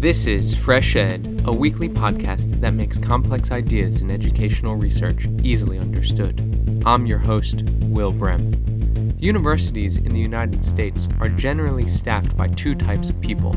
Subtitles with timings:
[0.00, 5.76] This is Fresh Ed, a weekly podcast that makes complex ideas in educational research easily
[5.76, 6.40] understood.
[6.86, 9.16] I'm your host, Will Brehm.
[9.18, 13.56] Universities in the United States are generally staffed by two types of people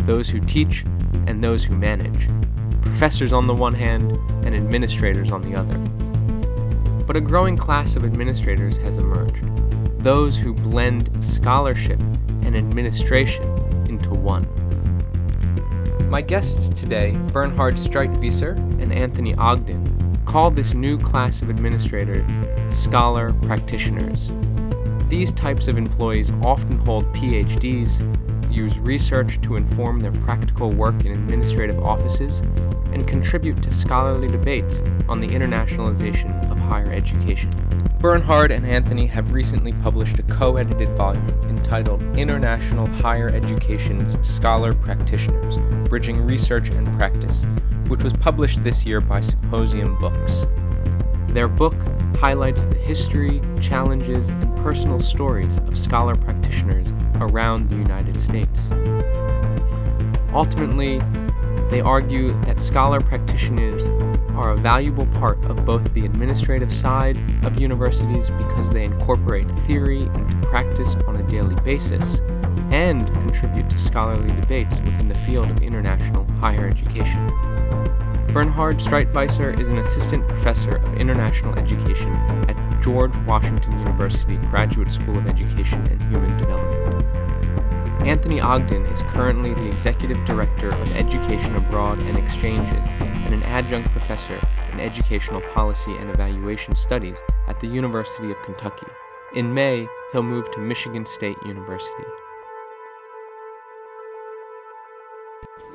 [0.00, 0.84] those who teach
[1.26, 2.28] and those who manage,
[2.82, 4.12] professors on the one hand
[4.44, 5.78] and administrators on the other.
[7.06, 9.42] But a growing class of administrators has emerged,
[10.02, 11.98] those who blend scholarship
[12.42, 13.42] and administration
[13.88, 14.46] into one.
[16.08, 22.26] My guests today, Bernhard Streitwieser and Anthony Ogden, call this new class of administrator
[22.70, 24.30] scholar practitioners.
[25.10, 28.00] These types of employees often hold PhDs,
[28.50, 32.40] use research to inform their practical work in administrative offices,
[32.90, 37.52] and contribute to scholarly debates on the internationalization of higher education.
[38.00, 44.72] Bernhard and Anthony have recently published a co edited volume entitled International Higher Education's Scholar
[44.72, 45.56] Practitioners
[45.88, 47.44] Bridging Research and Practice,
[47.88, 50.46] which was published this year by Symposium Books.
[51.30, 51.74] Their book
[52.16, 56.86] highlights the history, challenges, and personal stories of scholar practitioners
[57.16, 58.70] around the United States.
[60.32, 61.00] Ultimately,
[61.68, 63.82] they argue that scholar practitioners
[64.38, 70.02] are a valuable part of both the administrative side of universities because they incorporate theory
[70.02, 72.20] into practice on a daily basis
[72.70, 77.26] and contribute to scholarly debates within the field of international higher education.
[78.32, 82.14] Bernhard Streitwieser is an assistant professor of international education
[82.48, 86.87] at George Washington University Graduate School of Education and Human Development.
[88.08, 93.90] Anthony Ogden is currently the Executive Director of Education Abroad and Exchanges and an adjunct
[93.90, 94.40] professor
[94.72, 98.86] in Educational Policy and Evaluation Studies at the University of Kentucky.
[99.34, 102.04] In May, he'll move to Michigan State University.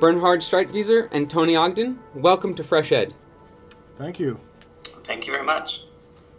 [0.00, 3.14] Bernhard Streitwieser and Tony Ogden, welcome to Fresh Ed.
[3.94, 4.40] Thank you.
[4.82, 5.84] Thank you very much.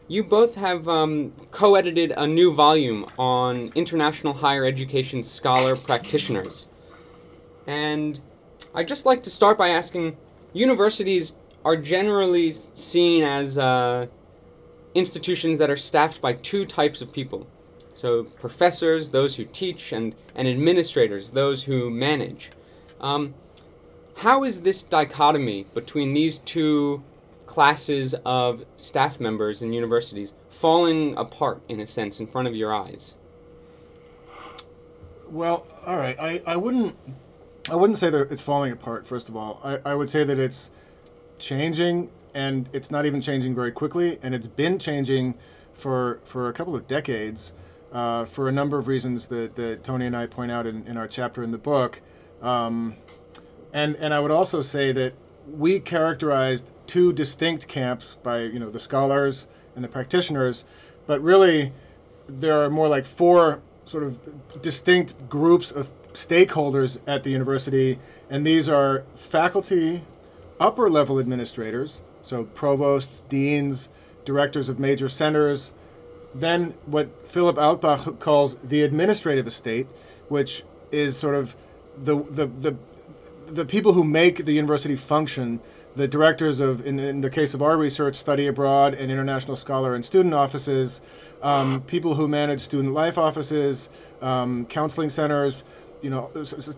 [0.07, 6.67] You both have um, co edited a new volume on international higher education scholar practitioners.
[7.65, 8.19] And
[8.75, 10.15] I'd just like to start by asking
[10.53, 11.31] universities
[11.63, 14.05] are generally seen as uh,
[14.93, 17.47] institutions that are staffed by two types of people.
[17.95, 22.51] So, professors, those who teach, and, and administrators, those who manage.
[23.01, 23.33] Um,
[24.17, 27.03] how is this dichotomy between these two
[27.45, 32.73] classes of staff members in universities falling apart in a sense in front of your
[32.73, 33.15] eyes?
[35.29, 36.19] Well, all right.
[36.19, 36.95] I, I wouldn't
[37.69, 39.07] I wouldn't say that it's falling apart.
[39.07, 40.69] First of all, I, I would say that it's
[41.39, 45.35] changing, and it's not even changing very quickly, and it's been changing
[45.73, 47.53] for for a couple of decades,
[47.91, 50.95] uh, for a number of reasons that, that Tony and I point out in, in
[50.95, 52.01] our chapter in the book.
[52.41, 52.95] Um,
[53.73, 55.13] and and I would also say that
[55.51, 60.65] we characterized two distinct camps by you know the scholars and the practitioners,
[61.07, 61.73] but really
[62.27, 68.45] there are more like four sort of distinct groups of stakeholders at the university, and
[68.45, 70.01] these are faculty,
[70.59, 73.89] upper level administrators, so provosts, deans,
[74.23, 75.71] directors of major centers,
[76.33, 79.87] then what Philip Altbach calls the administrative estate,
[80.27, 81.55] which is sort of
[81.97, 82.75] the the the
[83.47, 85.59] the people who make the university function
[85.95, 89.95] the directors of, in, in, the case of our research, study abroad and international scholar
[89.95, 91.01] and student offices,
[91.41, 93.89] um, people who manage student life offices,
[94.21, 95.63] um, counseling centers,
[96.01, 96.29] you know,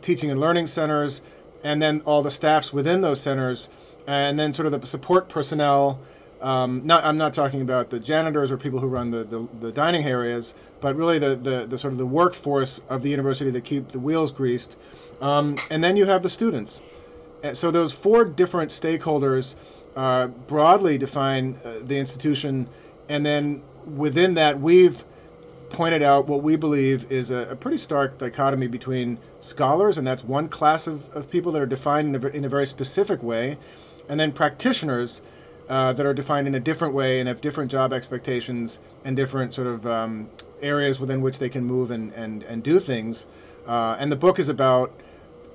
[0.01, 1.21] teaching and learning centers,
[1.63, 3.69] and then all the staffs within those centers,
[4.05, 5.99] and then sort of the support personnel.
[6.39, 9.71] Um, not, I'm not talking about the janitors or people who run the, the, the
[9.71, 13.63] dining areas, but really the, the, the, sort of the workforce of the university that
[13.63, 14.77] keep the wheels greased.
[15.19, 16.83] Um, and then you have the students
[17.53, 19.55] so those four different stakeholders
[19.95, 22.67] uh, broadly define uh, the institution,
[23.09, 25.03] and then within that, we've
[25.69, 30.23] pointed out what we believe is a, a, pretty stark dichotomy between scholars, and that's
[30.23, 33.57] one class of, of people that are defined in a, in a very specific way,
[34.07, 35.21] and then practitioners
[35.69, 39.53] uh, that are defined in a different way and have different job expectations and different
[39.53, 40.29] sort of um,
[40.61, 43.25] areas within which they can move and, and, and do things.
[43.67, 44.93] Uh, and the book is about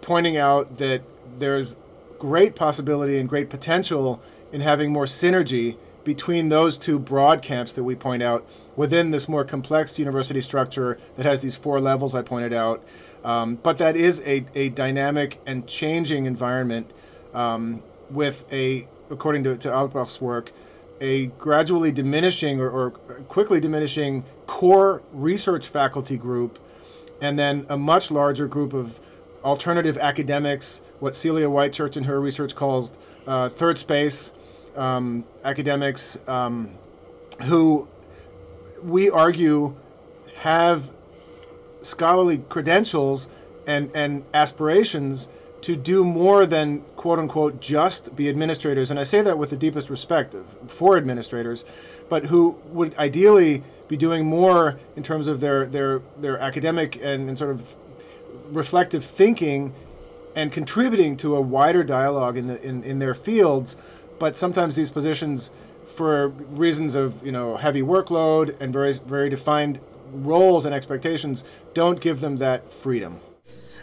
[0.03, 1.01] pointing out that
[1.39, 1.77] there's
[2.23, 4.23] great possibility and great potential
[4.53, 8.47] in having more synergy between those two broad camps that we point out
[8.77, 12.81] within this more complex university structure that has these four levels I pointed out.
[13.25, 16.93] Um, but that is a, a dynamic and changing environment
[17.35, 20.53] um, with a, according to, to Altbach's work,
[21.01, 22.91] a gradually diminishing or, or
[23.27, 26.61] quickly diminishing core research faculty group,
[27.21, 29.01] and then a much larger group of
[29.45, 32.93] alternative academics, what Celia Whitchurch in her research calls
[33.27, 34.33] uh, third space
[34.77, 36.71] um, academics, um,
[37.45, 37.89] who
[38.83, 39.75] we argue
[40.39, 40.91] have
[41.83, 43.29] scholarly credentials
[43.67, 45.29] and, and aspirations
[45.61, 48.91] to do more than quote unquote just be administrators.
[48.91, 50.35] And I say that with the deepest respect
[50.67, 51.65] for administrators,
[52.09, 57.29] but who would ideally be doing more in terms of their, their, their academic and,
[57.29, 57.77] and sort of
[58.53, 59.75] reflective thinking
[60.35, 63.77] and contributing to a wider dialogue in, the, in, in their fields.
[64.19, 65.51] But sometimes these positions,
[65.89, 69.81] for reasons of you know heavy workload and very very defined
[70.13, 71.45] roles and expectations,
[71.75, 73.21] don't give them that freedom.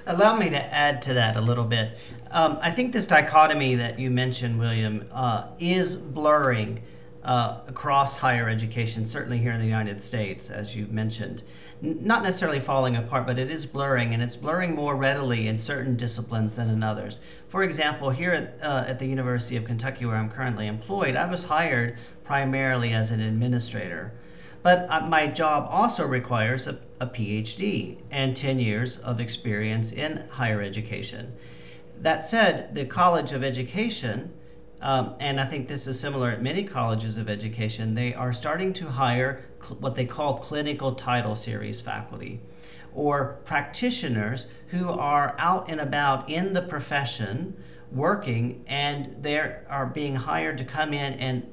[0.05, 1.97] Allow me to add to that a little bit.
[2.31, 6.81] Um, I think this dichotomy that you mentioned, William, uh, is blurring
[7.23, 11.43] uh, across higher education, certainly here in the United States, as you mentioned.
[11.81, 15.95] Not necessarily falling apart, but it is blurring, and it's blurring more readily in certain
[15.95, 17.19] disciplines than in others.
[17.47, 21.29] For example, here at, uh, at the University of Kentucky, where I'm currently employed, I
[21.29, 24.11] was hired primarily as an administrator.
[24.61, 30.27] But uh, my job also requires a, a PhD and 10 years of experience in
[30.29, 31.31] higher education.
[32.01, 34.33] That said, the College of Education,
[34.81, 38.73] um, and I think this is similar at many colleges of education, they are starting
[38.73, 42.41] to hire cl- what they call clinical title series faculty
[42.93, 47.55] or practitioners who are out and about in the profession
[47.91, 51.45] working and they are being hired to come in and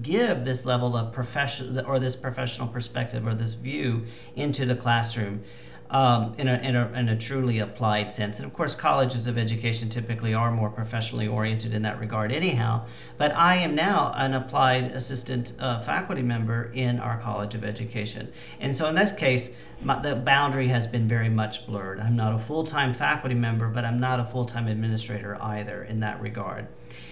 [0.00, 4.04] give this level of profession or this professional perspective or this view
[4.36, 5.42] into the classroom
[5.92, 8.38] um, in, a, in, a, in a truly applied sense.
[8.38, 12.86] And of course, colleges of education typically are more professionally oriented in that regard, anyhow.
[13.18, 18.32] But I am now an applied assistant uh, faculty member in our College of Education.
[18.58, 19.50] And so in this case,
[19.82, 22.00] my, the boundary has been very much blurred.
[22.00, 25.84] I'm not a full time faculty member, but I'm not a full time administrator either
[25.84, 26.68] in that regard.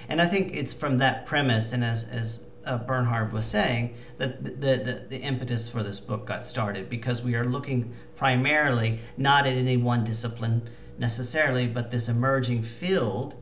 [0.09, 4.43] And I think it's from that premise, and as, as uh, Bernhard was saying, that
[4.45, 9.47] the, the, the, impetus for this book got started because we are looking primarily not
[9.47, 10.69] at any one discipline
[10.99, 13.35] necessarily, but this emerging field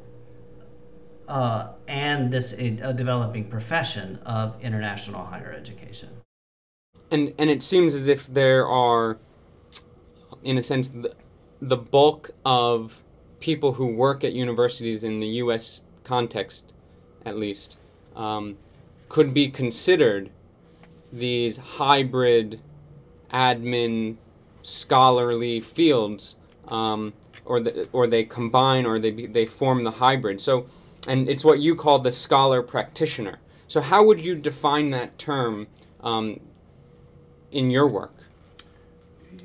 [1.26, 6.08] uh, and this developing profession of international higher education.
[7.10, 9.18] And, and it seems as if there are,
[10.42, 11.14] in a sense, the,
[11.60, 13.02] the bulk of
[13.40, 15.82] people who work at universities in the U.S.
[16.04, 16.72] context,
[17.24, 17.76] at least,
[18.16, 18.56] um,
[19.08, 20.30] could be considered
[21.12, 22.60] these hybrid
[23.32, 24.16] admin
[24.62, 26.36] scholarly fields
[26.68, 27.12] um,
[27.44, 30.40] or the, or they combine or they they form the hybrid.
[30.40, 30.66] So
[31.06, 33.38] and it's what you call the scholar practitioner.
[33.66, 35.68] So how would you define that term
[36.00, 36.40] um,
[37.50, 38.14] in your work?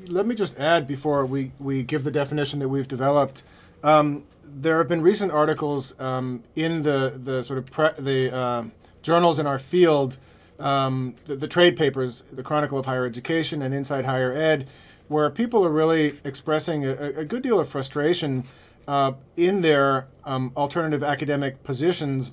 [0.07, 3.43] Let me just add before we, we give the definition that we've developed.
[3.83, 8.63] Um, there have been recent articles um, in the, the sort of pre- the uh,
[9.03, 10.17] journals in our field,
[10.59, 14.67] um, the, the, trade papers, the Chronicle of Higher Education and Inside Higher Ed,
[15.07, 18.45] where people are really expressing a, a good deal of frustration
[18.87, 22.31] uh, in their um, alternative academic positions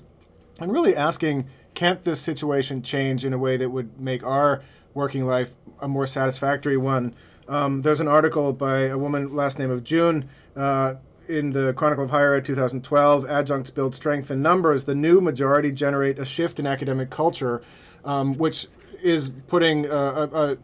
[0.59, 4.61] and really asking, can't this situation change in a way that would make our
[4.93, 7.13] working life a more satisfactory one?
[7.47, 10.95] Um, there's an article by a woman, last name of June, uh,
[11.31, 15.71] in the Chronicle of Higher Ed 2012, Adjuncts Build Strength in Numbers, the new majority
[15.71, 17.61] generate a shift in academic culture,
[18.03, 18.67] um, which
[19.01, 20.57] is putting a, a,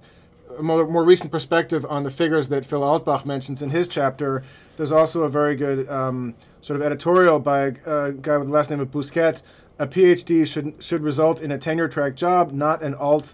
[0.58, 4.44] a more, more, recent perspective on the figures that Phil Altbach mentions in his chapter.
[4.76, 8.54] There's also a very good um, sort of editorial by a, a, guy with the
[8.54, 9.42] last name of Bousquet.
[9.80, 13.34] A PhD should, should result in a tenure track job, not an alt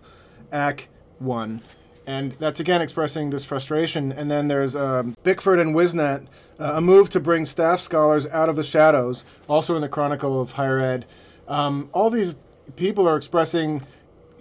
[0.51, 0.87] ac
[1.19, 1.61] one.
[2.05, 4.11] And that's again expressing this frustration.
[4.11, 6.27] And then there's um, Bickford and Whisnant,
[6.59, 10.41] uh, a move to bring staff scholars out of the shadows, also in the Chronicle
[10.41, 11.05] of Higher Ed.
[11.47, 12.35] Um, all these
[12.75, 13.83] people are expressing,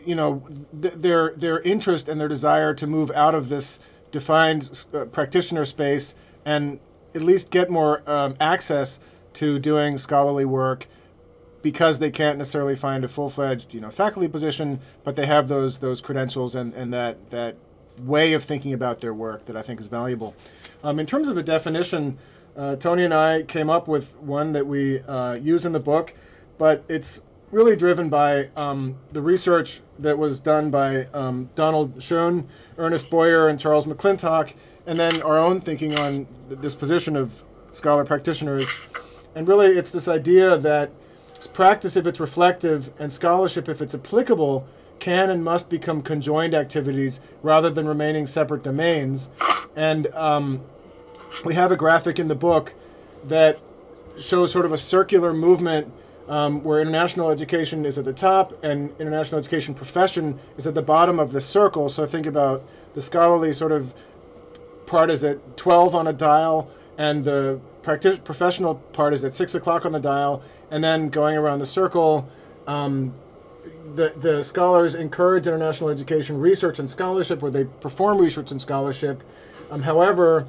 [0.05, 0.43] you know,
[0.81, 3.79] th- their their interest and their desire to move out of this
[4.11, 6.15] defined uh, practitioner space
[6.45, 6.81] and
[7.15, 9.01] at least get more um, access
[9.35, 10.87] to doing scholarly work
[11.63, 15.79] because they can't necessarily find a full-fledged you know faculty position, but they have those
[15.79, 17.57] those credentials and, and that that
[17.99, 20.35] way of thinking about their work that I think is valuable.
[20.83, 22.19] Um, in terms of a definition,
[22.57, 26.15] uh, Tony and I came up with one that we uh, use in the book,
[26.59, 32.49] but it's really driven by um, the research that was done by um, Donald Schoen,
[32.79, 34.55] Ernest Boyer, and Charles McClintock,
[34.87, 38.67] and then our own thinking on this position of scholar practitioners.
[39.35, 40.91] And really, it's this idea that
[41.47, 44.67] practice, if it's reflective, and scholarship, if it's applicable,
[44.99, 49.31] can and must become conjoined activities rather than remaining separate domains.
[49.75, 50.65] And um,
[51.45, 52.73] we have a graphic in the book
[53.25, 53.59] that
[54.19, 55.93] shows sort of a circular movement
[56.29, 60.83] um, where international education is at the top and international education profession is at the
[60.83, 61.89] bottom of the circle.
[61.89, 62.63] So think about
[62.95, 63.93] the scholarly sort of
[64.87, 69.85] part is at 12 on a dial, and the professional part is at 6 o'clock
[69.85, 70.43] on the dial,
[70.73, 72.29] and then going around the circle.
[72.67, 73.15] Um,
[73.95, 79.23] the, the scholars encourage international education research and scholarship, where they perform research and scholarship.
[79.71, 80.47] Um, however,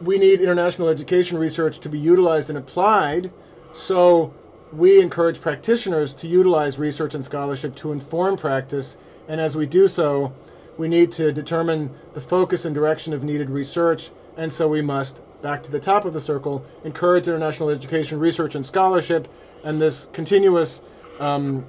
[0.00, 3.32] we need international education research to be utilized and applied.
[3.72, 4.34] So
[4.72, 8.98] we encourage practitioners to utilize research and scholarship to inform practice.
[9.26, 10.34] And as we do so,
[10.76, 14.10] we need to determine the focus and direction of needed research.
[14.36, 18.54] And so we must, back to the top of the circle, encourage international education research
[18.54, 19.28] and scholarship
[19.62, 20.80] and this continuous
[21.20, 21.66] um,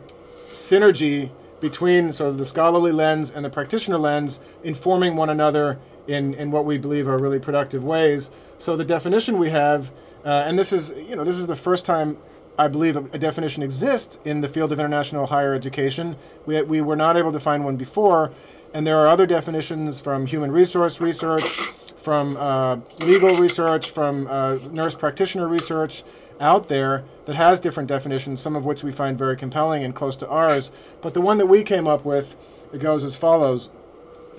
[0.53, 1.29] synergy
[1.59, 5.77] between sort of the scholarly lens and the practitioner lens, informing one another
[6.07, 8.31] in, in what we believe are really productive ways.
[8.59, 9.91] So the definition we have,
[10.23, 12.17] uh, and this is you know this is the first time
[12.57, 16.15] I believe a, a, definition exists in the field of international higher education.
[16.45, 18.31] We, we were not able to find one before,
[18.73, 21.59] and there are other definitions from human resource research,
[22.05, 26.03] from uh, legal research, from uh, nurse practitioner research
[26.39, 30.15] out there that has different definitions, some of which we find very compelling and close
[30.15, 30.69] to ours.
[31.01, 32.35] But the one that we came up with,
[32.71, 33.71] it goes as follows.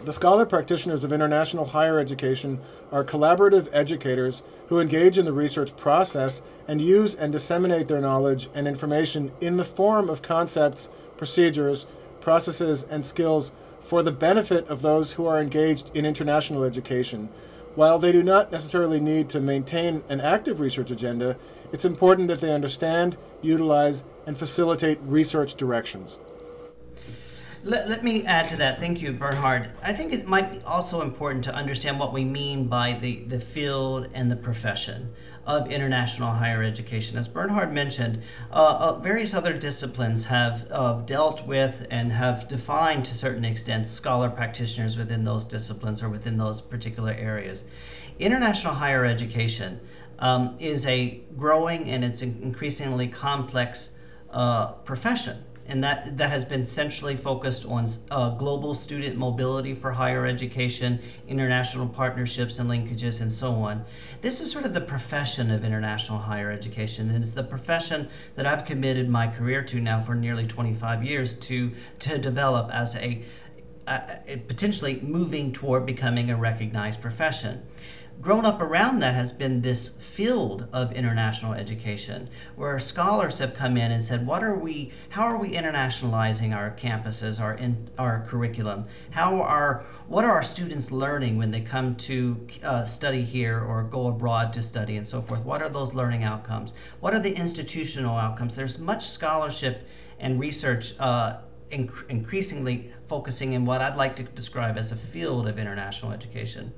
[0.04, 2.60] The scholar practitioners of international higher education
[2.92, 8.48] are collaborative educators who engage in the research process and use and disseminate their knowledge
[8.54, 11.86] and information in the form of concepts, procedures,
[12.20, 17.28] processes, and skills for the benefit of those who are engaged in international education.
[17.76, 21.36] While they do not necessarily need to maintain an active research agenda,
[21.72, 26.18] it's important that they understand, utilize, and facilitate research directions.
[27.62, 28.80] Let, let me add to that.
[28.80, 29.72] Thank you, Bernhard.
[29.82, 33.40] I think it might be also important to understand what we mean by the, the
[33.40, 35.12] field and the profession
[35.46, 37.16] of international higher education.
[37.16, 43.04] As Bernhard mentioned, uh, uh, various other disciplines have uh, dealt with and have defined
[43.06, 47.64] to certain extent scholar practitioners within those disciplines or within those particular areas.
[48.18, 49.80] International higher education
[50.18, 53.90] um, is a growing and it's increasingly complex
[54.32, 59.90] uh, profession and that, that has been centrally focused on uh, global student mobility for
[59.90, 63.84] higher education, international partnerships and linkages, and so on.
[64.20, 68.46] This is sort of the profession of international higher education, and it's the profession that
[68.46, 73.22] I've committed my career to now for nearly 25 years to, to develop as a,
[73.88, 77.62] a potentially moving toward becoming a recognized profession
[78.20, 83.76] grown up around that has been this field of international education where scholars have come
[83.76, 88.24] in and said what are we how are we internationalizing our campuses our in our
[88.28, 88.86] curriculum?
[89.10, 93.82] How are what are our students learning when they come to uh, study here or
[93.82, 95.40] go abroad to study and so forth?
[95.44, 96.72] What are those learning outcomes?
[97.00, 98.54] What are the institutional outcomes?
[98.54, 99.86] There's much scholarship
[100.18, 101.38] and research uh,
[101.70, 106.72] inc- increasingly focusing in what I'd like to describe as a field of international education.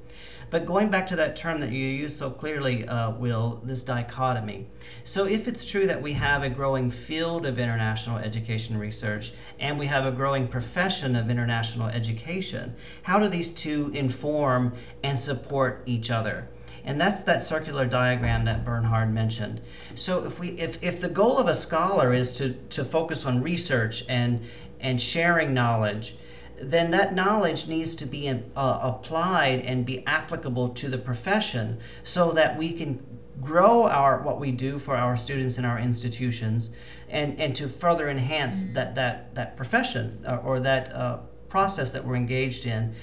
[0.50, 4.66] But going back to that term that you use so clearly, uh, Will, this dichotomy.
[5.04, 9.78] So, if it's true that we have a growing field of international education research and
[9.78, 15.82] we have a growing profession of international education, how do these two inform and support
[15.86, 16.48] each other?
[16.84, 19.60] and that's that circular diagram that Bernhard mentioned.
[19.94, 23.42] So if we if, if the goal of a scholar is to, to focus on
[23.42, 24.40] research and
[24.80, 26.16] and sharing knowledge,
[26.60, 28.40] then that knowledge needs to be uh,
[28.82, 33.04] applied and be applicable to the profession so that we can
[33.40, 36.70] grow our what we do for our students in our institutions
[37.08, 41.92] and, and to further enhance that, that, that profession or, uh, or that uh, process
[41.92, 42.94] that we're engaged in.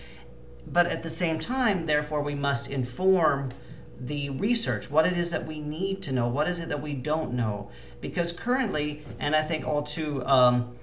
[0.68, 3.52] But at the same time, therefore, we must inform
[4.00, 6.94] the research, what it is that we need to know, what is it that we
[6.94, 7.70] don't know.
[8.02, 10.76] Because currently, and I think all too um,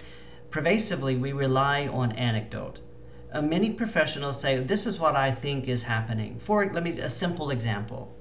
[0.52, 2.78] pervasively we rely on anecdote.
[3.32, 6.38] Uh, many professionals say, This is what I think is happening.
[6.38, 8.14] For let me a simple example.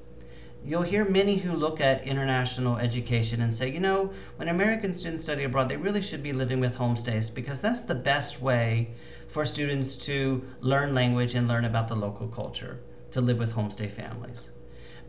[0.64, 5.24] You'll hear many who look at international education and say, you know, when American students
[5.24, 8.92] study abroad, they really should be living with homestays because that's the best way
[9.28, 13.90] for students to learn language and learn about the local culture, to live with homestay
[13.90, 14.52] families.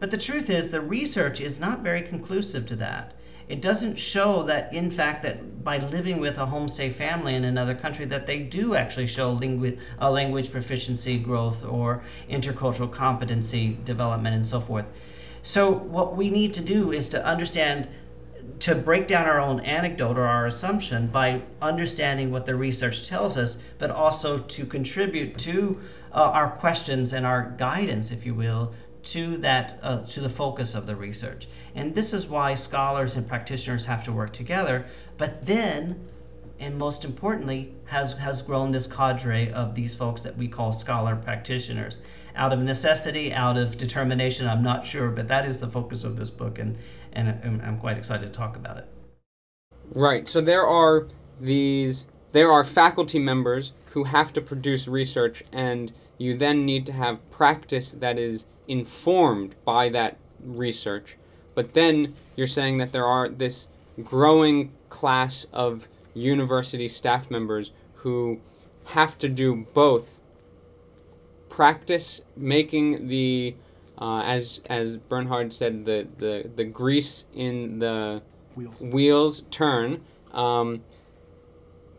[0.00, 3.12] But the truth is, the research is not very conclusive to that
[3.52, 7.74] it doesn't show that in fact that by living with a homestay family in another
[7.74, 9.38] country that they do actually show
[10.00, 14.86] uh, language proficiency growth or intercultural competency development and so forth.
[15.42, 17.88] So what we need to do is to understand
[18.60, 23.36] to break down our own anecdote or our assumption by understanding what the research tells
[23.36, 25.78] us but also to contribute to
[26.12, 28.72] uh, our questions and our guidance if you will
[29.04, 31.48] to that uh, to the focus of the research.
[31.74, 34.86] And this is why scholars and practitioners have to work together.
[35.16, 36.08] But then,
[36.58, 41.16] and most importantly, has has grown this cadre of these folks that we call scholar
[41.16, 41.98] practitioners.
[42.34, 46.16] Out of necessity, out of determination, I'm not sure, but that is the focus of
[46.16, 46.78] this book, and
[47.12, 48.88] and I'm quite excited to talk about it.
[49.90, 50.26] Right.
[50.26, 51.08] So there are
[51.40, 56.92] these there are faculty members who have to produce research and you then need to
[56.92, 61.16] have practice that is informed by that research.
[61.54, 63.66] But then you're saying that there are this
[64.02, 68.40] growing class of university staff members who
[68.86, 70.18] have to do both
[71.48, 73.54] practice making the
[73.98, 78.22] uh, as as Bernhard said the, the, the grease in the
[78.54, 78.80] Wheels.
[78.80, 80.02] wheels turn
[80.32, 80.82] um,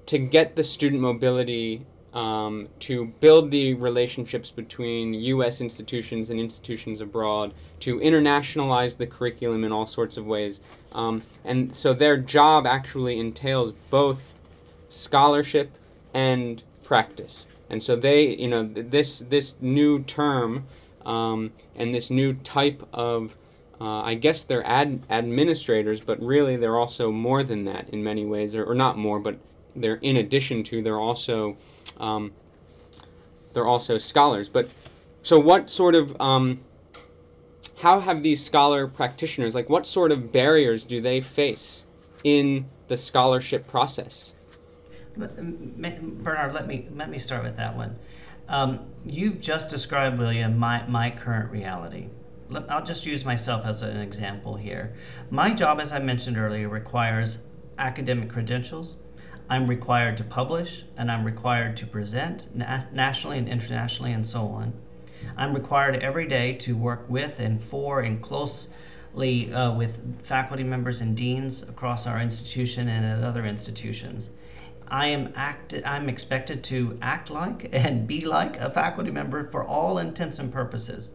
[0.08, 5.62] to get the student mobility um, to build the relationships between U.S.
[5.62, 10.62] institutions and institutions abroad, to internationalize the curriculum in all sorts of ways.
[10.91, 14.34] Um, and so their job actually entails both
[14.89, 15.72] scholarship
[16.13, 17.48] and practice.
[17.70, 20.67] And so they, you know, th- this this new term
[21.05, 23.36] um, and this new type of,
[23.82, 28.25] uh, I guess they're ad- administrators, but really they're also more than that in many
[28.25, 29.39] ways, or, or not more, but
[29.75, 31.58] they're in addition to, they're also
[31.97, 32.31] um,
[33.53, 34.49] they're also scholars.
[34.49, 34.69] But
[35.21, 36.61] so, what sort of um,
[37.81, 41.85] how have these scholar practitioners like what sort of barriers do they face
[42.23, 44.33] in the scholarship process?
[45.15, 47.97] Bernhard, let me let me start with that one.
[48.47, 52.07] Um, you've just described, William, my, my current reality.
[52.69, 54.93] I'll just use myself as an example here.
[55.31, 57.39] My job, as I mentioned earlier, requires
[57.77, 58.97] academic credentials,
[59.50, 64.47] I'm required to publish and I'm required to present na- nationally and internationally and so
[64.47, 64.73] on.
[65.38, 71.01] I'm required every day to work with and for and closely uh, with faculty members
[71.01, 74.29] and deans across our institution and at other institutions.
[74.87, 79.63] I am act- I'm expected to act like and be like a faculty member for
[79.63, 81.13] all intents and purposes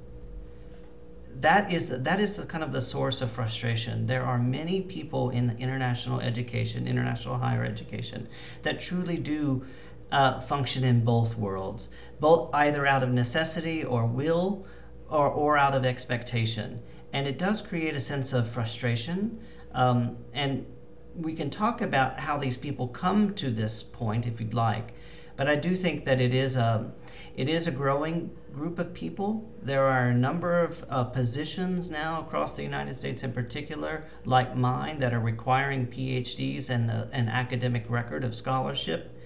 [1.41, 4.07] that is that is the kind of the source of frustration.
[4.07, 8.29] There are many people in international education, international higher education,
[8.63, 9.65] that truly do
[10.11, 14.67] uh, function in both worlds, both either out of necessity or will,
[15.09, 19.41] or or out of expectation, and it does create a sense of frustration.
[19.73, 20.67] Um, and
[21.15, 24.95] we can talk about how these people come to this point if you'd like,
[25.39, 26.91] but I do think that it is a
[27.37, 29.49] it is a growing group of people.
[29.63, 34.57] There are a number of uh, positions now across the United States, in particular, like
[34.57, 39.17] mine, that are requiring PhDs and uh, an academic record of scholarship,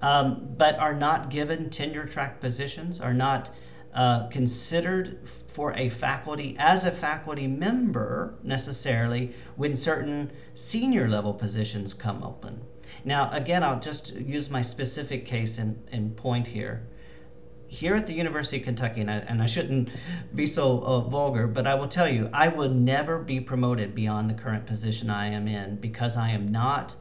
[0.00, 3.50] um, but are not given tenure track positions, are not
[3.92, 11.92] uh, considered for a faculty as a faculty member necessarily when certain senior level positions
[11.92, 12.60] come open.
[13.04, 16.86] Now, again, I'll just use my specific case in, in point here
[17.70, 19.90] here at the University of Kentucky, and I, and I shouldn't
[20.34, 24.28] be so uh, vulgar, but I will tell you, I would never be promoted beyond
[24.28, 26.96] the current position I am in because I am not,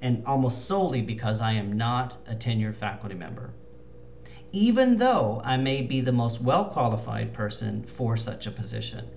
[0.00, 3.54] and almost solely because I am not a tenured faculty member.
[4.50, 9.08] Even though I may be the most well qualified person for such a position.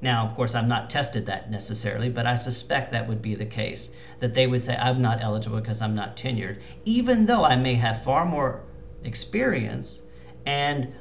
[0.00, 3.46] Now, of course, I'm not tested that necessarily, but I suspect that would be the
[3.46, 3.88] case.
[4.20, 7.74] That they would say, I'm not eligible because I'm not tenured, even though I may
[7.74, 8.62] have far more
[9.02, 10.02] experience
[10.46, 10.92] and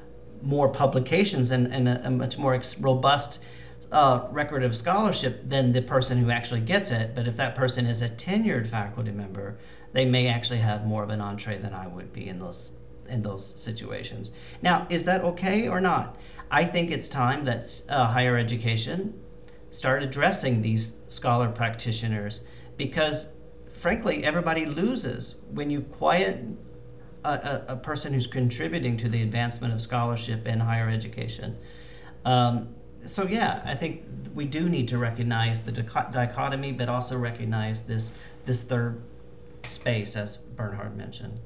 [0.41, 3.39] more publications and, and a, a much more ex- robust
[3.91, 7.13] uh, record of scholarship than the person who actually gets it.
[7.15, 9.58] But if that person is a tenured faculty member,
[9.93, 12.71] they may actually have more of an entree than I would be in those
[13.10, 14.32] in those situations.
[14.62, 16.17] Now, is that okay or not?
[16.53, 19.19] I think it's time that uh, higher education
[19.71, 22.41] start addressing these scholar practitioners
[22.77, 23.25] because,
[23.81, 26.45] frankly, everybody loses when you quiet
[27.25, 31.57] a, a, person who's contributing to the advancement of scholarship in higher education.
[32.23, 34.03] Um, so yeah, I think
[34.35, 38.11] we do need to recognize the dichotomy, but also recognize this
[38.45, 39.01] this third
[39.65, 41.39] space, as Bernhard mentioned.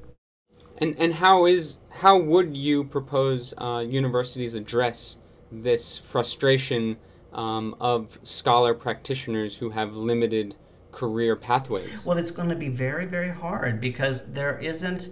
[0.80, 5.18] And and how is how would you propose uh, universities address
[5.50, 6.96] this frustration
[7.32, 10.54] um, of scholar practitioners who have limited
[10.92, 12.04] career pathways?
[12.04, 15.10] Well, it's going to be very very hard because there isn't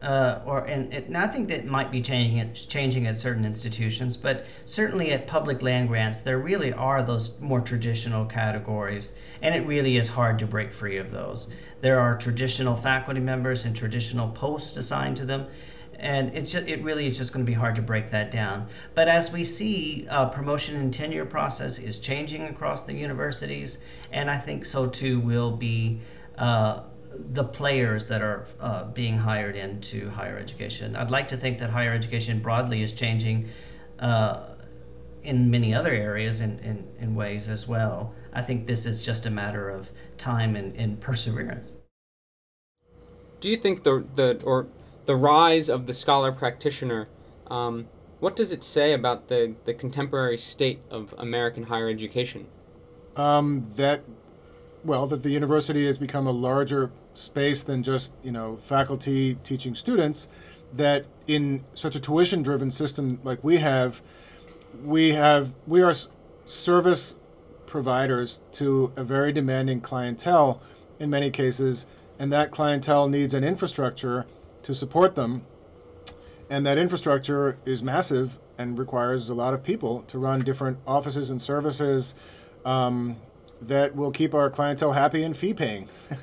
[0.00, 4.16] uh, or and, and I think that might be changing it, changing at certain institutions,
[4.16, 9.66] but certainly at public land grants, there really are those more traditional categories, and it
[9.66, 11.48] really is hard to break free of those.
[11.80, 15.46] There are traditional faculty members and traditional posts assigned to them.
[15.98, 18.68] and it's just, it really is just going to be hard to break that down.
[18.94, 23.78] But as we see, uh, promotion and tenure process is changing across the universities,
[24.12, 26.00] and I think so too will be
[26.36, 26.82] uh,
[27.32, 30.96] the players that are uh, being hired into higher education.
[30.96, 33.48] I'd like to think that higher education broadly is changing
[33.98, 34.54] uh,
[35.22, 38.14] in many other areas in, in, in ways as well.
[38.32, 41.72] I think this is just a matter of time and, and perseverance.
[43.40, 44.68] Do you think the, the or
[45.06, 47.08] the rise of the scholar practitioner,
[47.50, 47.88] um,
[48.20, 52.46] what does it say about the, the contemporary state of American higher education?
[53.16, 54.02] Um, that,
[54.84, 59.74] well, that the university has become a larger space than just you know faculty teaching
[59.74, 60.28] students.
[60.72, 64.02] That in such a tuition-driven system like we have,
[64.84, 65.94] we have we are
[66.44, 67.16] service
[67.66, 70.60] providers to a very demanding clientele
[70.98, 71.86] in many cases,
[72.18, 74.26] and that clientele needs an infrastructure
[74.62, 75.42] to support them.
[76.50, 81.30] And that infrastructure is massive and requires a lot of people to run different offices
[81.30, 82.14] and services
[82.64, 83.16] um,
[83.60, 85.88] that will keep our clientele happy and fee paying,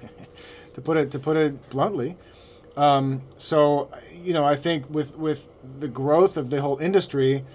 [0.76, 2.18] to put it to put it bluntly.
[2.78, 5.48] Um, so, you know, I think with with
[5.80, 7.46] the growth of the whole industry,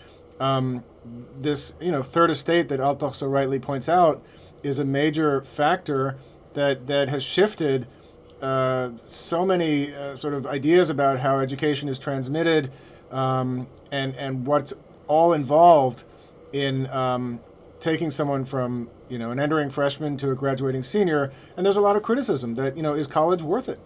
[0.41, 0.83] um,
[1.39, 4.23] this you know third estate that Altbach so rightly points out
[4.63, 6.17] is a major factor
[6.55, 7.87] that that has shifted
[8.41, 12.73] uh, so many uh, sort of ideas about how education is transmitted
[13.11, 14.73] um, and and what's
[15.07, 16.05] all involved
[16.53, 17.41] in um,
[17.81, 21.81] taking someone from you know an entering freshman to a graduating senior and there's a
[21.81, 23.81] lot of criticism that you know is college worth it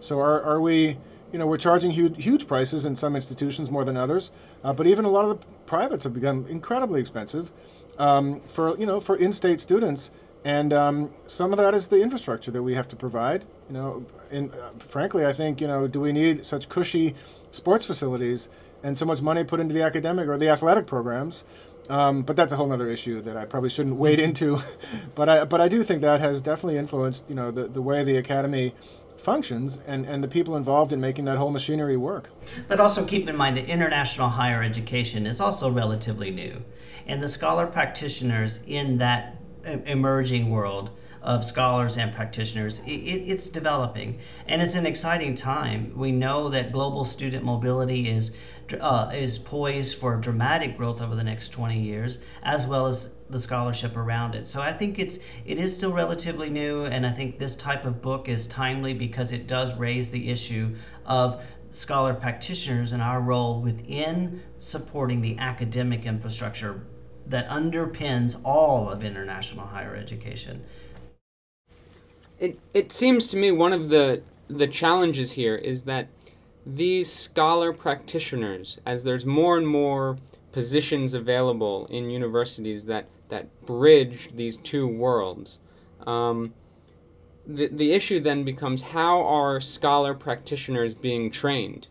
[0.00, 0.96] so are, are we
[1.32, 4.30] you know we're charging huge, huge prices in some institutions more than others
[4.64, 7.52] uh, but even a lot of the privates have become incredibly expensive
[7.98, 10.10] um, for you know for in-state students
[10.44, 13.44] and um, some of that is the infrastructure that we have to provide.
[13.68, 17.14] You know, and uh, frankly, I think you know, do we need such cushy
[17.52, 18.48] sports facilities
[18.82, 21.44] and so much money put into the academic or the athletic programs?
[21.88, 24.60] Um, but that's a whole other issue that I probably shouldn't wade into.
[25.14, 28.04] but I but I do think that has definitely influenced you know the, the way
[28.04, 28.74] the academy
[29.16, 32.28] functions and, and the people involved in making that whole machinery work.
[32.66, 36.62] But also keep in mind that international higher education is also relatively new.
[37.06, 40.90] And the scholar practitioners in that emerging world
[41.22, 42.80] of scholars and practitioners.
[42.80, 44.18] It, it, it's developing,
[44.48, 45.92] and it's an exciting time.
[45.96, 48.32] We know that global student mobility is
[48.80, 53.38] uh, is poised for dramatic growth over the next 20 years, as well as the
[53.38, 54.46] scholarship around it.
[54.46, 58.02] So I think it's it is still relatively new, and I think this type of
[58.02, 60.74] book is timely because it does raise the issue
[61.06, 66.82] of scholar practitioners and our role within supporting the academic infrastructure
[67.26, 70.62] that underpins all of international higher education.
[72.38, 76.08] It, it seems to me one of the, the challenges here is that
[76.64, 80.18] these scholar practitioners, as there's more and more
[80.52, 85.58] positions available in universities that, that bridge these two worlds,
[86.06, 86.54] um,
[87.46, 91.88] the, the issue then becomes how are scholar practitioners being trained?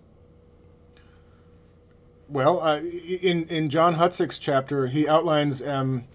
[2.29, 6.05] Well, uh, in in John Hudzik's chapter, he outlines um,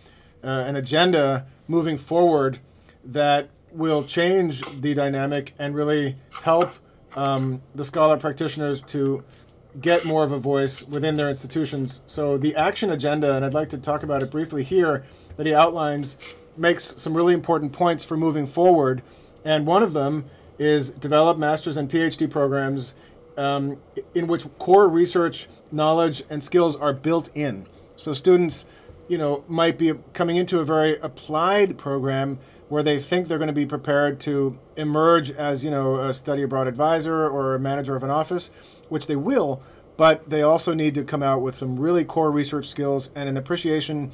[0.43, 2.59] uh, an agenda moving forward
[3.05, 6.71] that will change the dynamic and really help
[7.17, 9.25] um, the scholar practitioners to
[9.81, 12.01] get more of a voice within their institutions.
[12.07, 15.05] So the action agenda, and I'd like to talk about it briefly here,
[15.37, 16.17] that he outlines
[16.57, 19.03] makes some really important points for moving forward,
[19.45, 20.25] and one of them
[20.59, 22.95] is develop master's and PhD programs
[23.37, 23.77] um,
[24.15, 27.67] in which core research knowledge and skills are built in.
[27.97, 28.65] So students,
[29.09, 33.47] you know, might be coming into a very applied program where they think they're going
[33.47, 37.95] to be prepared to emerge as, you know, a study abroad advisor or a manager
[37.95, 38.51] of an office,
[38.89, 39.63] which they will,
[39.97, 43.37] but they also need to come out with some really core research skills and an
[43.37, 44.11] appreciation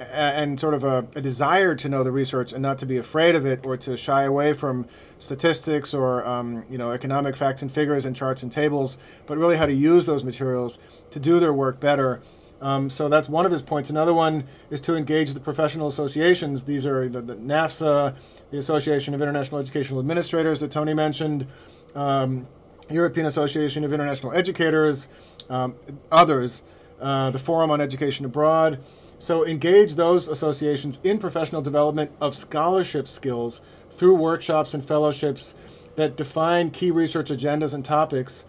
[0.00, 3.34] and sort of a, a, desire to know the research and not to be afraid
[3.34, 4.86] of it or to shy away from
[5.18, 9.56] statistics or um, you know economic facts and figures and charts and tables, but really
[9.56, 10.78] how to use those materials
[11.10, 12.20] to do their work better.
[12.60, 13.90] Um, so that's one of his points.
[13.90, 16.64] Another one is to engage the professional associations.
[16.64, 18.14] These are the, the NAFSA,
[18.50, 21.46] the Association of International Educational Administrators that Tony mentioned,
[21.94, 22.46] um,
[22.90, 25.08] European Association of International Educators,
[25.50, 25.74] um,
[26.10, 26.62] others,
[27.00, 28.78] uh, the Forum on Education Abroad.
[29.18, 35.54] So engage those associations in professional development of scholarship skills through workshops and fellowships
[35.96, 38.44] that define key research agendas and topics.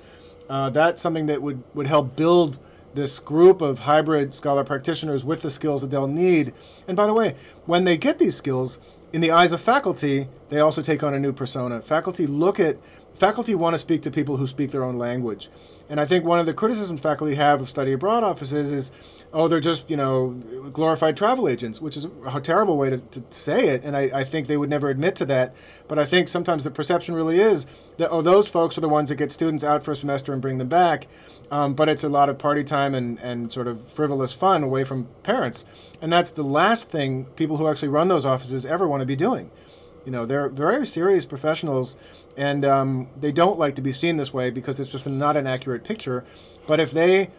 [0.50, 2.58] Uh, that's something that would, would help build
[2.96, 6.54] this group of hybrid scholar practitioners with the skills that they'll need.
[6.88, 8.80] And by the way, when they get these skills,
[9.14, 11.82] in the eyes of faculty, they also take on a new persona.
[11.82, 12.78] Faculty look at
[13.14, 15.50] faculty want to speak to people who speak their own language.
[15.88, 18.92] And I think one of the criticisms faculty have of study abroad offices is,
[19.36, 20.30] oh, they're just, you know,
[20.72, 23.84] glorified travel agents, which is a terrible way to, to say it.
[23.84, 25.54] And I, I think they would never admit to that.
[25.90, 27.68] But I think sometimes the perception really is
[27.98, 30.42] that, oh, those folks are the ones that get students out for a semester and
[30.42, 31.08] bring them back.
[31.52, 34.86] Um, but it's a lot of party time and, and sort of frivolous fun away
[34.86, 35.66] from parents.
[36.02, 39.18] And that's the last thing people who actually run those offices ever want to be
[39.18, 39.52] doing.
[40.06, 41.98] You know, they're very serious professionals,
[42.38, 45.46] and um, they don't like to be seen this way because it's just not an
[45.46, 46.24] accurate picture.
[46.68, 47.32] But if they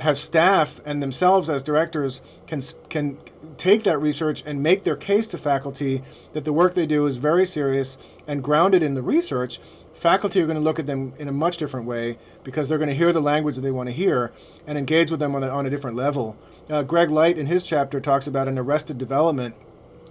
[0.00, 3.18] have staff and themselves as directors can can
[3.56, 6.02] take that research and make their case to faculty
[6.34, 9.58] that the work they do is very serious and grounded in the research,
[9.94, 12.90] faculty are going to look at them in a much different way because they're going
[12.90, 14.32] to hear the language that they want to hear
[14.66, 16.36] and engage with them on a, on a different level.
[16.68, 19.54] Uh, Greg Light, in his chapter, talks about an arrested development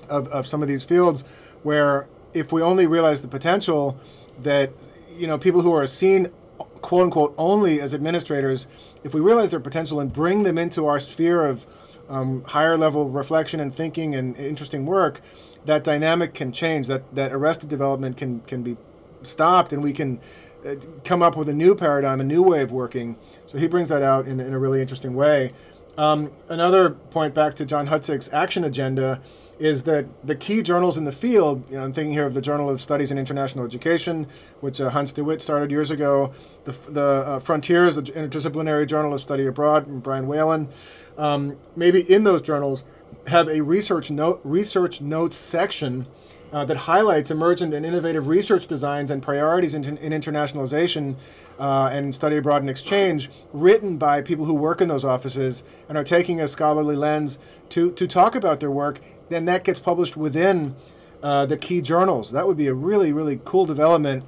[0.10, 1.24] of, of some of these fields
[1.64, 4.00] where if we only realize the potential
[4.40, 4.72] that,
[5.18, 6.32] you know, people who are seen,
[6.86, 8.68] quote unquote, only as administrators,
[9.04, 11.66] if we realize their potential and bring them into our sphere of
[12.08, 15.20] um, higher level reflection and thinking and interesting work,
[15.66, 16.86] that dynamic can change.
[16.86, 18.78] That, that arrested development can, can be
[19.24, 20.20] stopped and we can
[20.64, 23.18] uh, come up with a new paradigm, a new way of working.
[23.48, 25.54] So he brings that out in, in a really interesting way.
[25.98, 29.22] Um, another point back to John Hudzik's action agenda
[29.60, 32.42] is that the key journals in the field, you know, I'm thinking here of the
[32.42, 34.28] Journal of Studies in International Education,
[34.60, 36.34] which uh, Hans de Wit started years ago,
[36.66, 40.68] the, the uh, Frontiers, the Interdisciplinary Journal of Study Abroad, and Brian Whalen.
[41.18, 42.84] Um, maybe in those journals
[43.28, 46.06] have a research note research notes section
[46.52, 51.16] uh, that highlights emergent and innovative research designs and priorities in, in internationalization
[51.60, 55.98] uh, and study abroad and exchange, written by people who work in those offices and
[55.98, 57.40] are taking a scholarly lens
[57.70, 59.00] to, to talk about their work.
[59.30, 60.76] Then that gets published within
[61.24, 62.32] uh, the key journals.
[62.32, 64.24] That would be a really, really cool development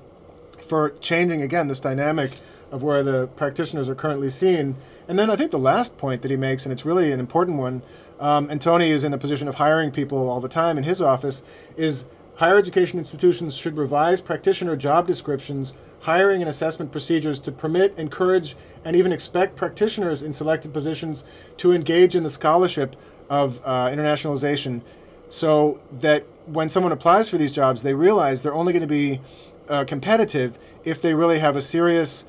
[0.62, 2.32] for changing, again, this dynamic
[2.72, 4.76] of where the practitioners are currently seen.
[5.08, 7.58] And then I think the last point that he makes, and it's really an important
[7.58, 7.82] one,
[8.20, 11.02] um, and Tony is in a position of hiring people all the time in his
[11.02, 11.44] office,
[11.78, 12.06] is
[12.38, 18.56] higher education institutions should revise practitioner job descriptions, hiring and assessment procedures to permit, encourage,
[18.84, 21.24] and even expect practitioners in selected positions
[21.58, 22.96] to engage in the scholarship
[23.30, 24.82] of uh, internationalization.
[25.30, 29.20] So that when someone applies for these jobs, they realize they're only going to be
[29.68, 32.24] uh, competitive if they really have a serious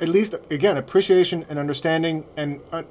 [0.00, 2.82] at least again appreciation and understanding and uh,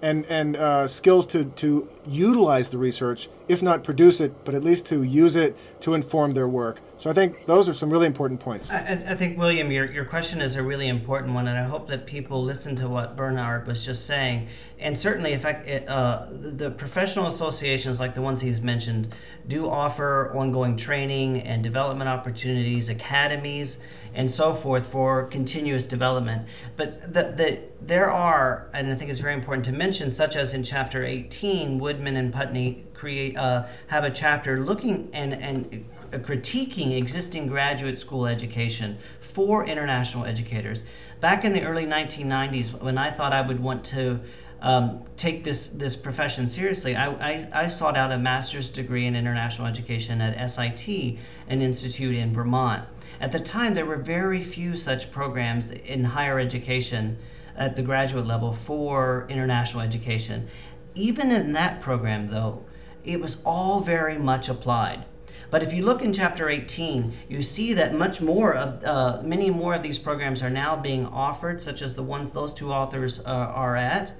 [0.00, 4.62] and and uh, skills to to utilize the research, if not produce it, but at
[4.62, 6.80] least to use it to inform their work.
[6.98, 8.70] So I think those are some really important points.
[8.70, 11.88] I, I think William, your your question is a really important one, and I hope
[11.88, 14.48] that people listen to what Bernhard was just saying.
[14.78, 15.52] And certainly, if I,
[15.86, 19.14] uh, the professional associations like the ones he's mentioned
[19.48, 23.78] do offer ongoing training and development opportunities, academies
[24.14, 26.46] and so forth for continuous development.
[26.76, 30.54] But the, the, there are, and I think it's very important to mention, such as
[30.54, 36.96] in chapter 18, Woodman and Putney create uh, have a chapter looking and, and critiquing
[36.96, 40.82] existing graduate school education for international educators.
[41.20, 44.20] Back in the early 1990s, when I thought I would want to
[44.62, 49.16] um, take this this profession seriously, I, I, I, sought out a master's degree in
[49.16, 52.84] international education at SIT, an institute in Vermont.
[53.20, 57.18] At the time, there were very few such programs in higher education
[57.56, 60.46] at the graduate level for international education.
[60.94, 62.64] Even in that program, though,
[63.04, 65.04] it was all very much applied.
[65.50, 69.50] But if you look in chapter 18, you see that much more of, uh, many
[69.50, 73.18] more of these programs are now being offered, such as the ones those two authors
[73.20, 74.12] uh, are at,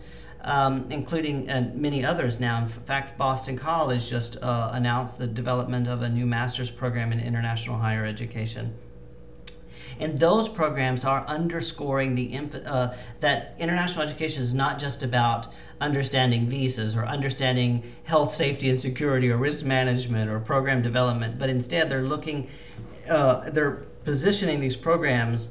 [0.43, 2.63] um, including uh, many others now.
[2.63, 7.21] In fact, Boston College just uh, announced the development of a new master's program in
[7.21, 8.75] international higher education.
[10.01, 16.49] And those programs are underscoring the uh, that international education is not just about understanding
[16.49, 21.91] visas or understanding health, safety, and security or risk management or program development, but instead
[21.91, 22.49] they're looking,
[23.09, 25.51] uh, they're positioning these programs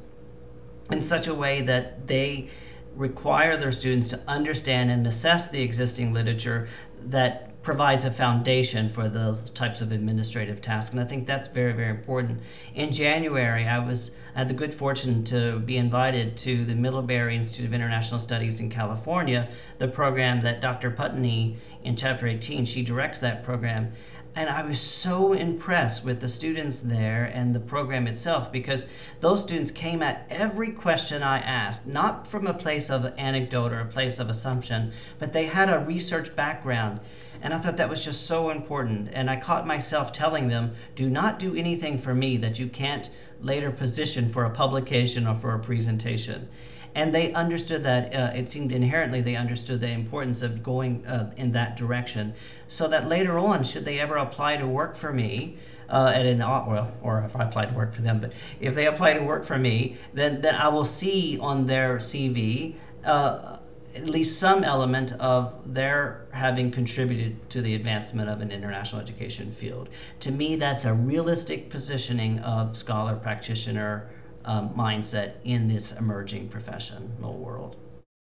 [0.92, 2.50] in such a way that they
[2.96, 6.68] require their students to understand and assess the existing literature
[7.06, 10.92] that provides a foundation for those types of administrative tasks.
[10.92, 12.42] And I think that's very, very important.
[12.74, 17.36] In January, I was I had the good fortune to be invited to the Middlebury
[17.36, 20.90] Institute of International Studies in California, the program that Dr.
[20.90, 23.92] Putney in Chapter 18, she directs that program.
[24.34, 28.86] And I was so impressed with the students there and the program itself because
[29.20, 33.82] those students came at every question I asked, not from a place of anecdote or
[33.82, 37.02] a place of assumption, but they had a research background.
[37.42, 39.10] And I thought that was just so important.
[39.12, 43.10] And I caught myself telling them, do not do anything for me that you can't
[43.42, 46.48] later position for a publication or for a presentation.
[46.96, 51.32] And they understood that uh, it seemed inherently they understood the importance of going uh,
[51.38, 52.34] in that direction
[52.68, 55.58] so that later on should they ever apply to work for me
[55.90, 58.88] uh, at an well or if i apply to work for them but if they
[58.88, 62.76] apply to work for me then then i will see on their cv
[63.06, 63.58] uh,
[63.96, 69.52] at least some element of their having contributed to the advancement of an international education
[69.52, 69.90] field.
[70.22, 74.10] To me, that's a realistic positioning of scholar practitioner
[74.46, 77.76] um, mindset in this emerging professional world.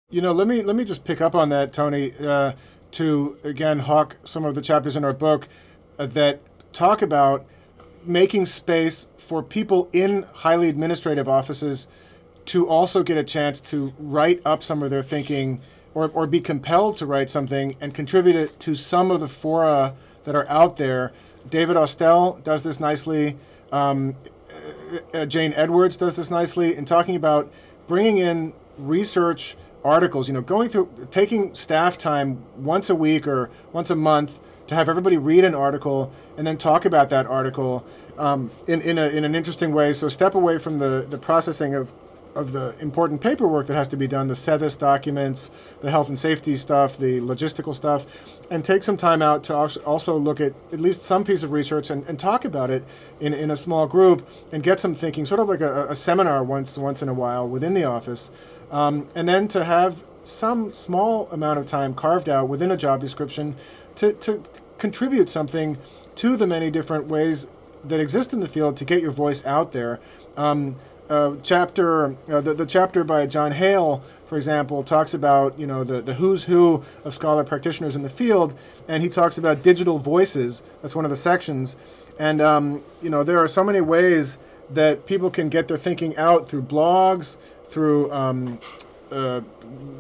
[0.10, 2.54] You know, let me let me just pick up on that, Tony, uh,
[2.92, 5.48] to again hawk some of the chapters in our book
[5.98, 7.46] uh, that talk about
[8.06, 11.88] making space for people in highly administrative offices
[12.46, 15.62] to also get a chance to write up some of their thinking
[15.94, 19.94] or, or be compelled to write something and contribute it to some of the fora
[20.26, 21.14] that are out there.
[21.50, 23.38] David Austell does this nicely.
[23.72, 24.16] Um,
[25.14, 27.52] uh, Jane Edwards does this nicely in talking about
[27.88, 30.28] bringing in research articles.
[30.28, 34.76] You know, going through taking staff time once a week or once a month to
[34.76, 37.86] have everybody read an article and then talk about that article
[38.18, 39.94] um, in in, a, in an interesting way.
[39.94, 41.92] So step away from the the processing of
[42.36, 46.18] of the important paperwork that has to be done, the SEVIS documents, the health and
[46.18, 48.06] safety stuff, the logistical stuff,
[48.50, 51.90] and take some time out to also look at at least some piece of research
[51.90, 52.84] and, and talk about it
[53.20, 56.44] in, in a small group and get some thinking, sort of like a, a seminar
[56.44, 58.32] once once in a while within the office,
[58.72, 63.00] um, and then to have some small amount of time carved out within a job
[63.02, 63.56] description
[63.96, 64.44] to, to
[64.78, 65.78] contribute something
[66.16, 67.48] to the many different ways
[67.84, 70.00] that exist in the field to get your voice out there.
[70.38, 70.78] Um,
[71.10, 75.84] uh, chapter, uh, the, the chapter by John Hale, for example, talks about you know
[75.84, 80.00] the, the who's who of scholar practitioners in the field, and he talks about digital
[80.00, 80.64] voices.
[80.82, 81.76] That's one of the sections,
[82.18, 84.38] and um, you know there are so many ways
[84.70, 87.38] that people can get their thinking out through blogs,
[87.70, 88.60] through um,
[89.12, 89.42] uh,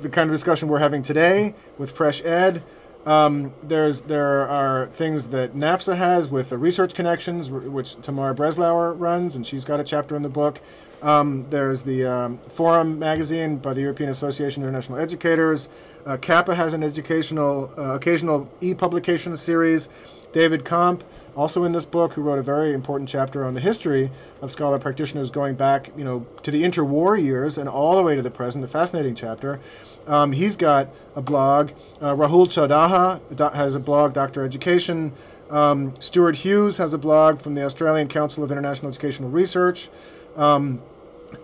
[0.01, 2.63] the kind of discussion we're having today with Fresh Ed.
[3.05, 8.97] Um, there's there are things that NAFSA has with the research connections, which Tamara Breslauer
[8.97, 10.61] runs, and she's got a chapter in the book.
[11.03, 15.67] Um, there's the um, Forum magazine by the European Association of International Educators.
[16.05, 19.89] Uh, CAPA has an educational uh, occasional e-publication series.
[20.31, 21.03] David Comp,
[21.35, 24.11] also in this book, who wrote a very important chapter on the history
[24.41, 28.15] of scholar practitioners going back, you know, to the interwar years and all the way
[28.15, 28.63] to the present.
[28.63, 29.59] A fascinating chapter.
[30.07, 30.87] Um, he's got
[31.17, 31.71] a blog.
[32.01, 35.11] Uh, Rahul Choudaha has a blog, Doctor Education.
[35.49, 39.89] Um, Stuart Hughes has a blog from the Australian Council of International Educational Research.
[40.35, 40.81] Um,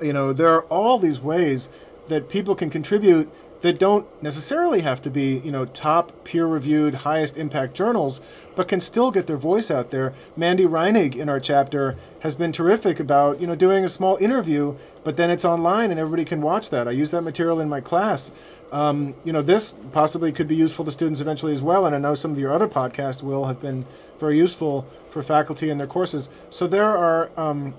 [0.01, 1.69] you know, there are all these ways
[2.07, 7.37] that people can contribute that don't necessarily have to be, you know, top peer-reviewed, highest
[7.37, 8.21] impact journals,
[8.55, 10.13] but can still get their voice out there.
[10.37, 14.77] Mandy Reinig in our chapter has been terrific about, you know, doing a small interview,
[15.03, 16.87] but then it's online and everybody can watch that.
[16.87, 18.31] I use that material in my class.
[18.71, 21.99] Um, you know, this possibly could be useful to students eventually as well, and I
[21.99, 23.85] know some of your other podcasts will have been
[24.19, 26.29] very useful for faculty in their courses.
[26.49, 27.73] So there are um,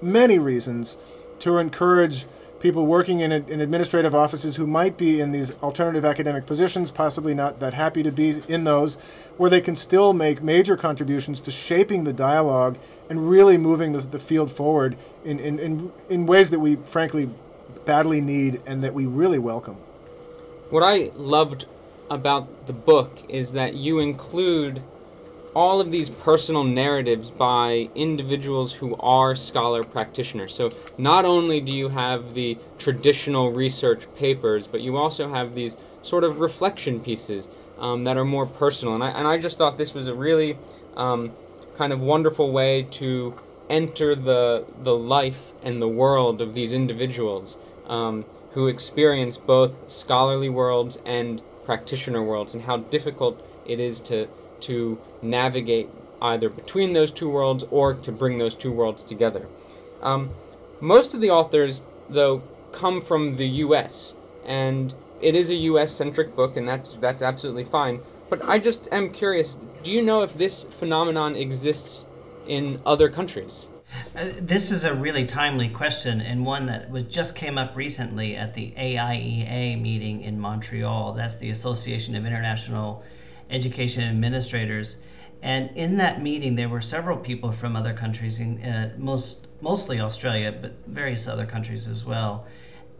[0.00, 0.96] many reasons
[1.40, 2.26] to encourage
[2.60, 7.34] people working in, in administrative offices who might be in these alternative academic positions, possibly
[7.34, 8.96] not that happy to be in those,
[9.38, 12.76] where they can still make major contributions to shaping the dialogue
[13.08, 17.28] and really moving the, the field forward in, in, in, in ways that we frankly
[17.86, 19.76] badly need and that we really welcome.
[20.68, 21.64] What I loved
[22.10, 24.82] about the book is that you include
[25.54, 30.54] all of these personal narratives by individuals who are scholar practitioners.
[30.54, 35.76] So not only do you have the traditional research papers, but you also have these
[36.02, 38.94] sort of reflection pieces um, that are more personal.
[38.94, 40.56] And I, and I just thought this was a really
[40.96, 41.32] um,
[41.76, 43.34] kind of wonderful way to
[43.68, 50.48] enter the, the life and the world of these individuals um, who experience both scholarly
[50.48, 54.28] worlds and practitioner worlds and how difficult it is to
[54.62, 55.88] to navigate
[56.22, 59.46] either between those two worlds or to bring those two worlds together.
[60.02, 60.30] Um,
[60.80, 62.42] most of the authors, though,
[62.72, 64.14] come from the U.S.
[64.46, 65.92] and it is a U.S.
[65.92, 68.00] centric book, and that's that's absolutely fine.
[68.28, 72.06] But I just am curious: Do you know if this phenomenon exists
[72.46, 73.66] in other countries?
[74.14, 78.36] Uh, this is a really timely question and one that was just came up recently
[78.36, 81.12] at the AIEA meeting in Montreal.
[81.14, 83.02] That's the Association of International
[83.50, 84.96] education administrators.
[85.42, 90.00] And in that meeting, there were several people from other countries, in, uh, most mostly
[90.00, 92.46] Australia, but various other countries as well.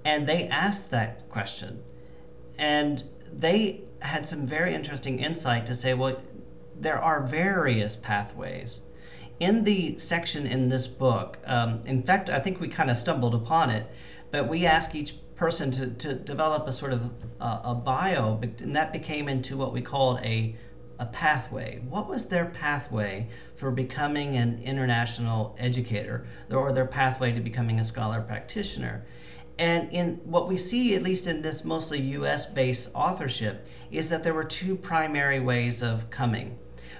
[0.05, 1.82] And they asked that question,
[2.59, 6.20] and they had some very interesting insight to say, well,
[6.78, 8.80] there are various pathways.
[9.38, 13.34] In the section in this book, um, in fact, I think we kind of stumbled
[13.34, 13.86] upon it,
[14.30, 17.11] but we ask each person to, to develop a sort of
[17.41, 20.55] uh, a bio, and that became into what we called a
[20.99, 21.80] a pathway.
[21.88, 23.26] What was their pathway
[23.57, 29.03] for becoming an international educator, or their pathway to becoming a scholar practitioner?
[29.59, 34.22] And in what we see, at least in this mostly US based authorship, is that
[34.22, 36.59] there were two primary ways of coming.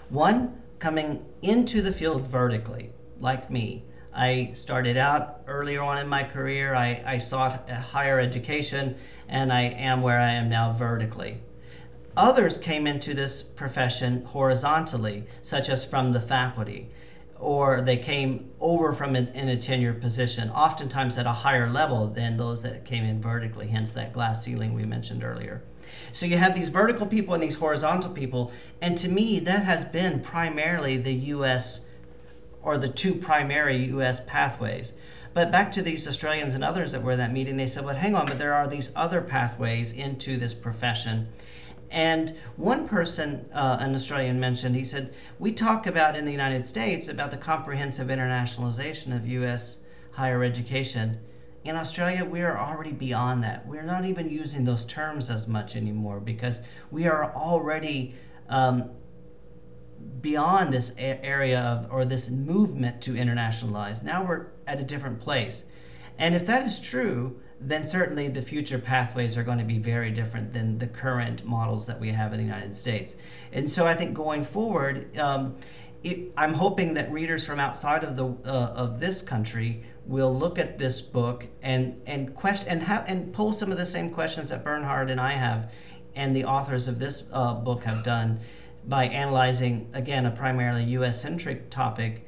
[0.09, 3.85] One, coming into the field vertically, like me.
[4.13, 8.97] I started out earlier on in my career, I, I sought a higher education,
[9.29, 11.41] and I am where I am now vertically.
[12.17, 16.91] Others came into this profession horizontally, such as from the faculty,
[17.39, 22.09] or they came over from in, in a tenured position, oftentimes at a higher level
[22.09, 25.63] than those that came in vertically, hence that glass ceiling we mentioned earlier.
[26.13, 29.85] So you have these vertical people and these horizontal people, and to me, that has
[29.85, 31.83] been primarily the U.S.
[32.63, 34.21] or the two primary U.S.
[34.27, 34.93] pathways.
[35.33, 37.95] But back to these Australians and others that were at that meeting, they said, well,
[37.95, 41.29] hang on, but there are these other pathways into this profession.
[41.91, 46.65] And one person, uh, an Australian, mentioned, he said, We talk about in the United
[46.65, 49.79] States about the comprehensive internationalization of U.S.
[50.13, 51.19] higher education.
[51.65, 53.67] In Australia, we are already beyond that.
[53.67, 58.15] We're not even using those terms as much anymore because we are already
[58.49, 58.91] um,
[60.21, 64.03] beyond this area of, or this movement to internationalize.
[64.03, 65.65] Now we're at a different place.
[66.19, 70.11] And if that is true, then certainly the future pathways are going to be very
[70.11, 73.17] different than the current models that we have in the United States.
[73.53, 75.57] And so I think going forward, um,
[76.03, 80.59] it, I'm hoping that readers from outside of the uh, of this country will look
[80.59, 84.49] at this book and and question and have and pull some of the same questions
[84.49, 85.71] that Bernhard and I have,
[86.15, 88.41] and the authors of this uh, book have done,
[88.91, 91.23] by analyzing again a primarily U.S.
[91.23, 92.27] centric topic,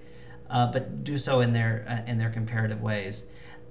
[0.48, 3.26] uh, but do so in their uh, in their comparative ways.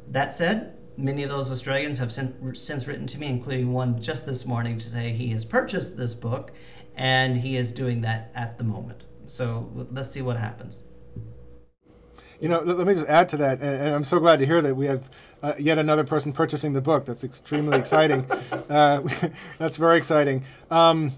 [0.09, 4.45] That said, many of those Australians have since written to me, including one just this
[4.45, 6.51] morning, to say he has purchased this book
[6.95, 9.05] and he is doing that at the moment.
[9.25, 10.83] So let's see what happens.
[12.41, 14.75] You know, let me just add to that, and I'm so glad to hear that
[14.75, 15.09] we have
[15.43, 17.05] uh, yet another person purchasing the book.
[17.05, 18.27] That's extremely exciting.
[18.69, 19.01] Uh,
[19.57, 20.45] that's very exciting.
[20.69, 21.11] Um,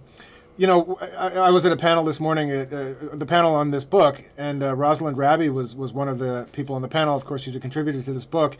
[0.57, 3.71] you know, I, I, was at a panel this morning, uh, uh, the panel on
[3.71, 7.15] this book, and uh, Rosalind Raby was was one of the people on the panel.
[7.15, 8.57] Of course, she's a contributor to this book,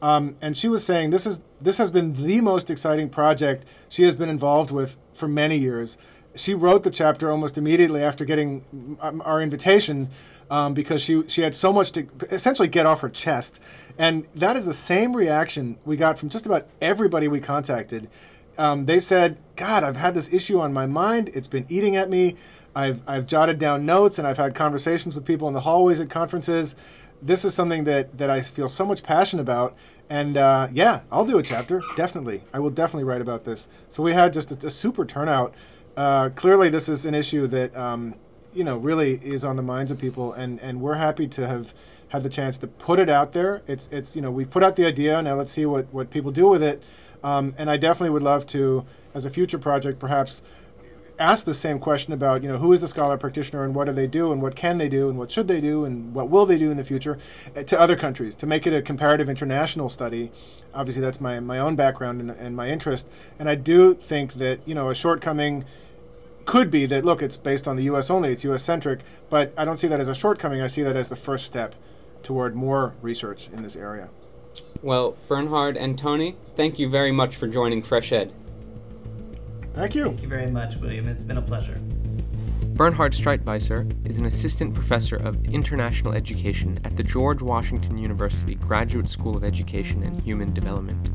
[0.00, 4.04] um, and she was saying this is this has been the most exciting project she
[4.04, 5.98] has been involved with for many years.
[6.34, 10.08] She wrote the chapter almost immediately after getting um, our invitation
[10.48, 13.58] um, because she she had so much to essentially get off her chest,
[13.98, 18.08] and that is the same reaction we got from just about everybody we contacted.
[18.62, 21.30] Um, they said, "God, I've had this issue on my mind.
[21.34, 22.36] It's been eating at me.
[22.74, 26.10] I've I've jotted down notes and I've had conversations with people in the hallways at
[26.10, 26.76] conferences."
[27.22, 29.76] this is something that that I feel so much passion about.
[30.10, 31.82] And uh, yeah, I'll do a chapter.
[31.96, 33.68] Definitely, I will definitely write about this.
[33.88, 35.54] So we had just a, a super turnout.
[35.96, 38.16] Uh, clearly, this is an issue that um,
[38.52, 41.72] you know really is on the minds of people, and and we're happy to have
[42.08, 43.62] had the chance to put it out there.
[43.66, 45.22] It's it's you know we put out the idea.
[45.22, 46.82] Now let's see what what people do with it.
[47.22, 50.42] Um, and I definitely would love to, as a future project, perhaps
[51.18, 53.92] ask the same question about you know who is the scholar practitioner and what do
[53.92, 56.46] they do and what can they do and what should they do and what will
[56.46, 57.18] they do in the future
[57.54, 58.34] uh, to other countries.
[58.36, 60.32] To make it a comparative international study
[60.74, 63.08] obviously that's my, my own background and, and my interest.
[63.38, 65.64] And i do think that you know a shortcoming
[66.44, 68.98] could be that look it's based on the us only it's us centric
[69.30, 70.60] but i don't see that as a shortcoming.
[70.60, 71.74] I see that as the first step
[72.22, 74.08] toward more research in this area
[74.82, 78.32] well bernhard and tony thank you very much for joining fresh ed
[79.74, 80.04] Thank you.
[80.04, 81.08] Thank you very much, William.
[81.08, 81.80] It's been a pleasure.
[82.74, 89.08] Bernhard Streitwieser is an assistant professor of international education at the George Washington University Graduate
[89.08, 91.10] School of Education and Human Development.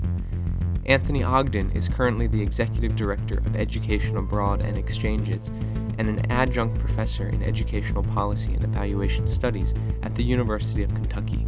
[0.86, 5.50] Anthony Ogden is currently the executive director of Education Abroad and Exchanges
[5.98, 11.46] and an adjunct professor in educational policy and evaluation studies at the University of Kentucky.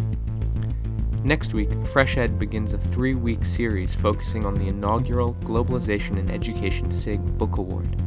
[1.24, 6.32] Next week, Fresh Ed begins a three week series focusing on the inaugural Globalization in
[6.32, 8.02] Education SIG Book Award.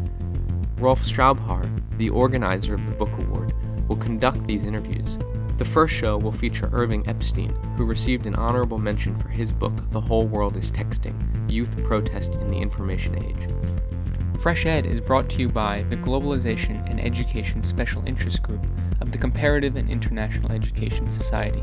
[0.79, 3.53] Rolf Straubhaar, the organizer of the Book Award,
[3.87, 5.19] will conduct these interviews.
[5.59, 9.75] The first show will feature Irving Epstein, who received an honorable mention for his book,
[9.91, 11.15] The Whole World is Texting
[11.51, 14.41] Youth Protest in the Information Age.
[14.41, 18.67] Fresh Ed is brought to you by the Globalization and Education Special Interest Group
[19.03, 21.63] of the Comparative and International Education Society.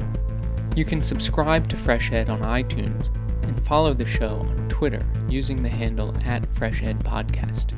[0.75, 3.13] You can subscribe to Fresh Ed on iTunes
[3.43, 7.73] and follow the show on Twitter using the handle at Fresh Ed Podcast.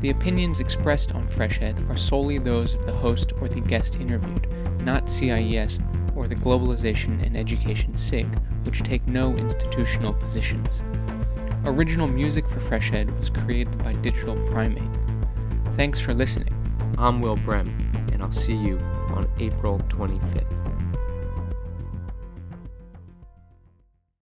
[0.00, 3.94] The opinions expressed on Fresh Ed are solely those of the host or the guest
[3.94, 4.46] interviewed,
[4.82, 5.78] not CIES
[6.14, 8.26] or the Globalization and Education SIG,
[8.64, 10.82] which take no institutional positions.
[11.64, 14.82] Original music for Fresh Ed was created by Digital Primate.
[15.76, 16.52] Thanks for listening.
[16.98, 18.78] I'm Will Brehm, and I'll see you
[19.14, 20.73] on April 25th.